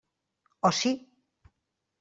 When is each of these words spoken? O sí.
O 0.67 0.69
sí. 0.79 0.91